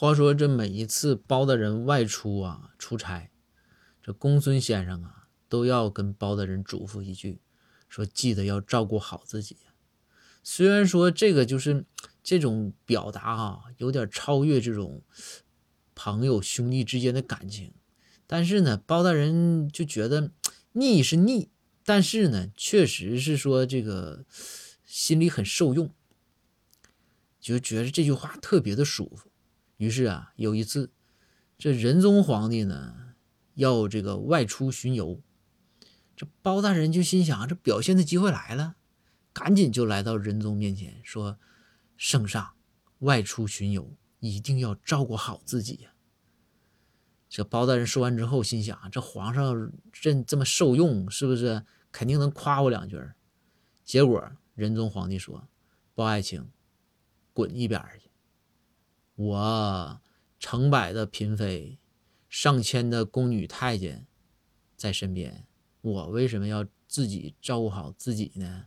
[0.00, 3.32] 话说这每一次包大人外出啊出差，
[4.00, 7.40] 这公孙先生啊都要跟包大人嘱咐一句，
[7.88, 9.56] 说记得要照顾好自己。
[10.44, 11.84] 虽然说这个就是
[12.22, 15.02] 这种表达啊，有点超越这种
[15.96, 17.74] 朋友兄弟之间的感情，
[18.28, 20.30] 但是呢，包大人就觉得
[20.74, 21.50] 腻是腻，
[21.84, 24.24] 但是呢，确实是说这个
[24.84, 25.92] 心里很受用，
[27.40, 29.27] 就觉得这句话特别的舒服。
[29.78, 30.92] 于是啊，有一次，
[31.56, 33.14] 这仁宗皇帝呢
[33.54, 35.22] 要这个外出巡游，
[36.16, 38.74] 这包大人就心想，这表现的机会来了，
[39.32, 41.38] 赶紧就来到仁宗面前说
[41.96, 42.54] ：“圣上，
[42.98, 45.92] 外出巡游一定要照顾好自己呀。”
[47.30, 53.00] 这包大人说完之后，心想：这皇上这这么受用，是不是肯定能夸我两句？
[53.84, 55.48] 结果仁宗皇帝说
[55.94, 56.50] ：“包爱卿，
[57.32, 58.10] 滚一边去。”
[59.18, 60.00] 我
[60.38, 61.76] 成百的嫔妃，
[62.28, 64.06] 上千的宫女太监
[64.76, 65.44] 在身边，
[65.80, 68.66] 我为什么要自己照顾好自己呢？